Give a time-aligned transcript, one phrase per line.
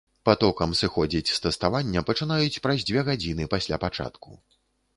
[0.27, 4.31] Патокам сыходзіць з тэставання пачынаюць праз дзве гадзіны пасля пачатку.